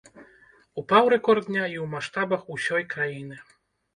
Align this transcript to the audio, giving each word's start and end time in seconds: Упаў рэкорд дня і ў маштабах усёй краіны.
Упаў 0.81 1.09
рэкорд 1.13 1.43
дня 1.49 1.61
і 1.61 1.77
ў 1.81 1.85
маштабах 1.93 2.41
усёй 2.55 2.83
краіны. 2.97 3.37